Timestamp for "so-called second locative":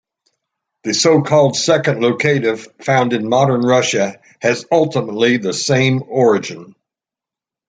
0.95-2.67